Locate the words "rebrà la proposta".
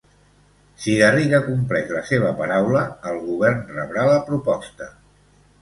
3.77-4.93